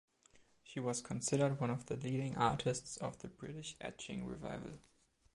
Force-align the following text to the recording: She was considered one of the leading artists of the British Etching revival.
She 0.63 0.79
was 0.79 0.99
considered 0.99 1.59
one 1.61 1.69
of 1.69 1.85
the 1.85 1.95
leading 1.95 2.35
artists 2.35 2.97
of 2.97 3.19
the 3.19 3.27
British 3.27 3.75
Etching 3.79 4.25
revival. 4.25 4.79